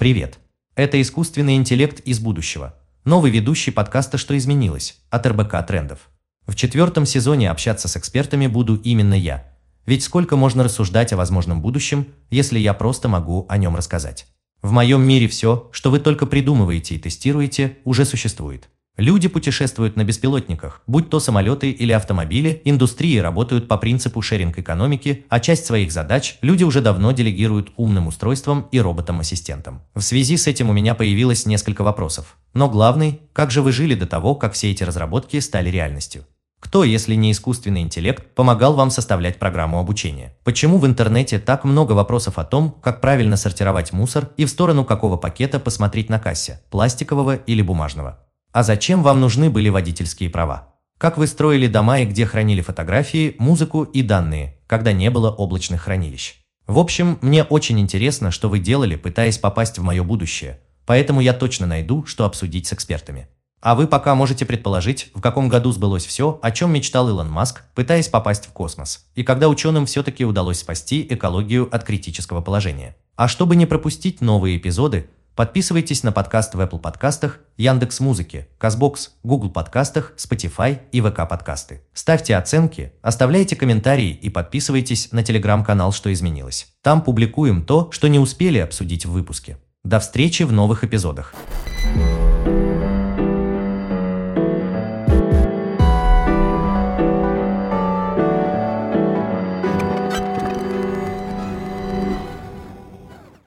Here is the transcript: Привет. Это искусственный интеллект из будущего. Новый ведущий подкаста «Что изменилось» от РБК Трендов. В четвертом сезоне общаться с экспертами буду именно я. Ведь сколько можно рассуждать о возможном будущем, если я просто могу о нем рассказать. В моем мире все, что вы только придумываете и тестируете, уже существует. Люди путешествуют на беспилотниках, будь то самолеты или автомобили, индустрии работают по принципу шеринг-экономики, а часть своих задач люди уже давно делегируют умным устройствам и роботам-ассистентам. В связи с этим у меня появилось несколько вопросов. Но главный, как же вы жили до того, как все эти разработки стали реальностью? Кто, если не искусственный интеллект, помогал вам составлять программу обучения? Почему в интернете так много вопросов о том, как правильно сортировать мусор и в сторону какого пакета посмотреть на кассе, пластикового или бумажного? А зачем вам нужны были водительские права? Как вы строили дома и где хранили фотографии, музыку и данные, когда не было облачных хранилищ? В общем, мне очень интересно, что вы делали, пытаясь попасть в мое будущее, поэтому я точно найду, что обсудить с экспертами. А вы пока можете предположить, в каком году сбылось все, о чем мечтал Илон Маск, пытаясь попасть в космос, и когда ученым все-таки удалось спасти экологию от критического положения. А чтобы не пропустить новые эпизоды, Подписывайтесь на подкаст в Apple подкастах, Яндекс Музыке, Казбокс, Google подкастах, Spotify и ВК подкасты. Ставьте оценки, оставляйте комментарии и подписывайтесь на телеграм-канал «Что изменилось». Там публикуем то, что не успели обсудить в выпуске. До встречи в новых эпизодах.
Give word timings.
Привет. 0.00 0.38
Это 0.76 0.98
искусственный 0.98 1.56
интеллект 1.56 2.00
из 2.00 2.20
будущего. 2.20 2.74
Новый 3.04 3.30
ведущий 3.30 3.70
подкаста 3.70 4.16
«Что 4.16 4.34
изменилось» 4.34 4.98
от 5.10 5.26
РБК 5.26 5.66
Трендов. 5.66 6.08
В 6.46 6.54
четвертом 6.54 7.04
сезоне 7.04 7.50
общаться 7.50 7.86
с 7.86 7.98
экспертами 7.98 8.46
буду 8.46 8.76
именно 8.76 9.12
я. 9.12 9.52
Ведь 9.84 10.02
сколько 10.02 10.36
можно 10.36 10.64
рассуждать 10.64 11.12
о 11.12 11.18
возможном 11.18 11.60
будущем, 11.60 12.06
если 12.30 12.58
я 12.58 12.72
просто 12.72 13.08
могу 13.08 13.44
о 13.50 13.58
нем 13.58 13.76
рассказать. 13.76 14.26
В 14.62 14.72
моем 14.72 15.02
мире 15.02 15.28
все, 15.28 15.68
что 15.70 15.90
вы 15.90 15.98
только 16.00 16.24
придумываете 16.24 16.94
и 16.94 16.98
тестируете, 16.98 17.76
уже 17.84 18.06
существует. 18.06 18.70
Люди 19.00 19.28
путешествуют 19.28 19.96
на 19.96 20.04
беспилотниках, 20.04 20.82
будь 20.86 21.08
то 21.08 21.20
самолеты 21.20 21.70
или 21.70 21.90
автомобили, 21.90 22.60
индустрии 22.66 23.16
работают 23.16 23.66
по 23.66 23.78
принципу 23.78 24.20
шеринг-экономики, 24.20 25.24
а 25.30 25.40
часть 25.40 25.64
своих 25.64 25.90
задач 25.90 26.36
люди 26.42 26.64
уже 26.64 26.82
давно 26.82 27.12
делегируют 27.12 27.72
умным 27.78 28.08
устройствам 28.08 28.68
и 28.70 28.78
роботам-ассистентам. 28.78 29.80
В 29.94 30.02
связи 30.02 30.36
с 30.36 30.46
этим 30.46 30.68
у 30.68 30.74
меня 30.74 30.94
появилось 30.94 31.46
несколько 31.46 31.82
вопросов. 31.82 32.36
Но 32.52 32.68
главный, 32.68 33.22
как 33.32 33.50
же 33.50 33.62
вы 33.62 33.72
жили 33.72 33.94
до 33.94 34.06
того, 34.06 34.34
как 34.34 34.52
все 34.52 34.70
эти 34.70 34.82
разработки 34.82 35.40
стали 35.40 35.70
реальностью? 35.70 36.26
Кто, 36.60 36.84
если 36.84 37.14
не 37.14 37.32
искусственный 37.32 37.80
интеллект, 37.80 38.34
помогал 38.34 38.74
вам 38.74 38.90
составлять 38.90 39.38
программу 39.38 39.78
обучения? 39.78 40.36
Почему 40.44 40.76
в 40.76 40.84
интернете 40.84 41.38
так 41.38 41.64
много 41.64 41.92
вопросов 41.92 42.38
о 42.38 42.44
том, 42.44 42.76
как 42.82 43.00
правильно 43.00 43.38
сортировать 43.38 43.94
мусор 43.94 44.28
и 44.36 44.44
в 44.44 44.50
сторону 44.50 44.84
какого 44.84 45.16
пакета 45.16 45.58
посмотреть 45.58 46.10
на 46.10 46.18
кассе, 46.18 46.60
пластикового 46.70 47.36
или 47.36 47.62
бумажного? 47.62 48.18
А 48.52 48.64
зачем 48.64 49.04
вам 49.04 49.20
нужны 49.20 49.48
были 49.48 49.68
водительские 49.68 50.28
права? 50.28 50.74
Как 50.98 51.16
вы 51.16 51.28
строили 51.28 51.68
дома 51.68 52.00
и 52.00 52.04
где 52.04 52.26
хранили 52.26 52.62
фотографии, 52.62 53.36
музыку 53.38 53.84
и 53.84 54.02
данные, 54.02 54.58
когда 54.66 54.92
не 54.92 55.08
было 55.08 55.30
облачных 55.30 55.82
хранилищ? 55.82 56.34
В 56.66 56.78
общем, 56.78 57.18
мне 57.22 57.44
очень 57.44 57.78
интересно, 57.78 58.32
что 58.32 58.48
вы 58.48 58.58
делали, 58.58 58.96
пытаясь 58.96 59.38
попасть 59.38 59.78
в 59.78 59.82
мое 59.82 60.02
будущее, 60.02 60.60
поэтому 60.84 61.20
я 61.20 61.32
точно 61.32 61.66
найду, 61.66 62.04
что 62.06 62.24
обсудить 62.24 62.66
с 62.66 62.72
экспертами. 62.72 63.28
А 63.60 63.76
вы 63.76 63.86
пока 63.86 64.16
можете 64.16 64.44
предположить, 64.44 65.10
в 65.14 65.20
каком 65.20 65.48
году 65.48 65.70
сбылось 65.70 66.04
все, 66.04 66.40
о 66.42 66.50
чем 66.50 66.72
мечтал 66.72 67.08
Илон 67.08 67.30
Маск, 67.30 67.62
пытаясь 67.74 68.08
попасть 68.08 68.46
в 68.46 68.52
космос, 68.52 69.06
и 69.14 69.22
когда 69.22 69.48
ученым 69.48 69.86
все-таки 69.86 70.24
удалось 70.24 70.58
спасти 70.58 71.06
экологию 71.08 71.68
от 71.70 71.84
критического 71.84 72.40
положения. 72.40 72.96
А 73.16 73.28
чтобы 73.28 73.54
не 73.54 73.66
пропустить 73.66 74.20
новые 74.20 74.56
эпизоды, 74.56 75.08
Подписывайтесь 75.40 76.02
на 76.02 76.12
подкаст 76.12 76.54
в 76.54 76.60
Apple 76.60 76.78
подкастах, 76.78 77.38
Яндекс 77.56 78.00
Музыке, 78.00 78.48
Казбокс, 78.58 79.12
Google 79.22 79.48
подкастах, 79.48 80.12
Spotify 80.18 80.80
и 80.92 81.00
ВК 81.00 81.26
подкасты. 81.26 81.80
Ставьте 81.94 82.36
оценки, 82.36 82.92
оставляйте 83.00 83.56
комментарии 83.56 84.10
и 84.10 84.28
подписывайтесь 84.28 85.12
на 85.12 85.22
телеграм-канал 85.22 85.92
«Что 85.92 86.12
изменилось». 86.12 86.66
Там 86.82 87.00
публикуем 87.00 87.64
то, 87.64 87.90
что 87.90 88.08
не 88.08 88.18
успели 88.18 88.58
обсудить 88.58 89.06
в 89.06 89.12
выпуске. 89.12 89.56
До 89.82 89.98
встречи 89.98 90.42
в 90.42 90.52
новых 90.52 90.84
эпизодах. 90.84 91.32